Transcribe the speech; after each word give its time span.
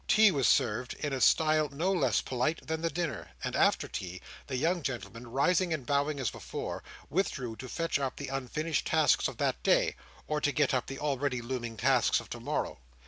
Tea 0.07 0.31
was 0.31 0.47
served 0.47 0.95
in 0.95 1.13
a 1.13 1.21
style 1.21 1.69
no 1.69 1.91
less 1.91 2.21
polite 2.21 2.65
than 2.65 2.81
the 2.81 2.89
dinner; 2.89 3.29
and 3.43 3.55
after 3.55 3.87
tea, 3.87 4.19
the 4.47 4.57
young 4.57 4.81
gentlemen 4.81 5.27
rising 5.27 5.71
and 5.75 5.85
bowing 5.85 6.19
as 6.19 6.31
before, 6.31 6.81
withdrew 7.11 7.55
to 7.57 7.69
fetch 7.69 7.99
up 7.99 8.15
the 8.15 8.27
unfinished 8.29 8.87
tasks 8.87 9.27
of 9.27 9.37
that 9.37 9.61
day, 9.61 9.95
or 10.25 10.41
to 10.41 10.51
get 10.51 10.73
up 10.73 10.87
the 10.87 10.97
already 10.97 11.39
looming 11.39 11.77
tasks 11.77 12.19
of 12.19 12.31
to 12.31 12.39
morrow. 12.39 12.79